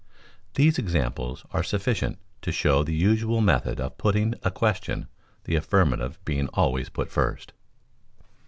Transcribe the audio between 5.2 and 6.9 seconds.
the affirmative being always